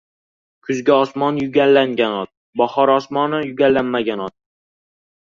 [0.67, 4.35] •Kuzgi osmon— yuganlangan ot, bahor osmoni— yuganlanmagan ot.